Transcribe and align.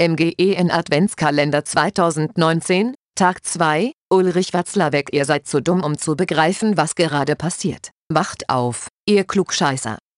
MGE 0.00 0.56
Adventskalender 0.70 1.62
2019, 1.62 2.94
Tag 3.14 3.44
2, 3.44 3.92
Ulrich 4.10 4.54
Watzlawick 4.54 5.12
Ihr 5.12 5.26
seid 5.26 5.46
zu 5.46 5.60
dumm 5.60 5.84
um 5.84 5.98
zu 5.98 6.16
begreifen 6.16 6.78
was 6.78 6.94
gerade 6.94 7.36
passiert. 7.36 7.90
Wacht 8.10 8.48
auf, 8.48 8.88
ihr 9.06 9.24
Klugscheißer 9.24 9.98